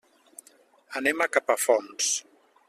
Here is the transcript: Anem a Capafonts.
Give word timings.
Anem 1.01 1.21
a 1.21 1.29
Capafonts. 1.37 2.11